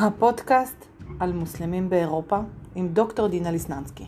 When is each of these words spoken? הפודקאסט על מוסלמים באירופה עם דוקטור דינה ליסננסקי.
הפודקאסט 0.00 0.84
על 1.20 1.32
מוסלמים 1.32 1.90
באירופה 1.90 2.38
עם 2.74 2.88
דוקטור 2.88 3.28
דינה 3.28 3.50
ליסננסקי. 3.50 4.06